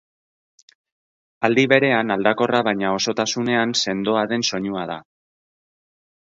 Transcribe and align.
Aldi 1.49 1.65
berean 1.73 2.13
aldakorra 2.15 2.61
baina 2.69 2.95
osotasunean 2.95 3.75
sendoa 3.83 4.25
den 4.33 4.47
soinua 4.49 4.89
da. 4.95 4.97